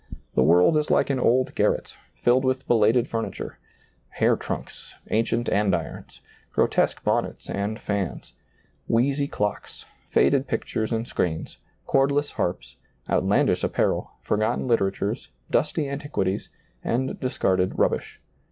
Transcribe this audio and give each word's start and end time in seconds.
The 0.33 0.41
world 0.41 0.77
is 0.77 0.89
like 0.89 1.11
an 1.11 1.19
old 1.19 1.53
garret, 1.53 1.95
filled 2.15 2.43
with 2.43 2.67
belated 2.67 3.07
fumiture, 3.07 3.59
hair 4.09 4.35
trunks, 4.35 4.95
ancient 5.11 5.47
andirons, 5.47 6.21
grotesque 6.51 7.03
bonnets 7.03 7.47
and 7.51 7.77
fiuis, 7.77 8.33
wheezy 8.87 9.27
clocks, 9.27 9.85
faded 10.09 10.47
pictures 10.47 10.91
and 10.91 11.07
screens, 11.07 11.59
chordless 11.87 12.31
harps, 12.31 12.77
outlandish 13.11 13.63
apparel, 13.63 14.09
forgotten 14.23 14.65
literatures, 14.67 15.29
dusty 15.51 15.87
antiquities, 15.87 16.49
and 16.83 17.19
discarded 17.19 17.77
rubbish. 17.77 18.19